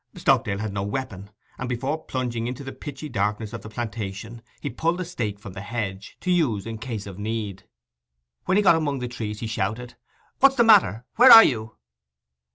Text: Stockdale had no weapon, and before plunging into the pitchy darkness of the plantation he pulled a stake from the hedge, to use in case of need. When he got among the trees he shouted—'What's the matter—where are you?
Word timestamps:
Stockdale 0.15 0.57
had 0.57 0.73
no 0.73 0.81
weapon, 0.81 1.29
and 1.59 1.69
before 1.69 2.03
plunging 2.03 2.47
into 2.47 2.63
the 2.63 2.71
pitchy 2.71 3.07
darkness 3.07 3.53
of 3.53 3.61
the 3.61 3.69
plantation 3.69 4.41
he 4.59 4.67
pulled 4.67 4.99
a 4.99 5.05
stake 5.05 5.37
from 5.37 5.53
the 5.53 5.61
hedge, 5.61 6.17
to 6.21 6.31
use 6.31 6.65
in 6.65 6.79
case 6.79 7.05
of 7.05 7.19
need. 7.19 7.65
When 8.45 8.57
he 8.57 8.63
got 8.63 8.75
among 8.75 8.97
the 8.97 9.07
trees 9.07 9.41
he 9.41 9.45
shouted—'What's 9.47 10.55
the 10.55 10.63
matter—where 10.63 11.29
are 11.31 11.43
you? 11.43 11.75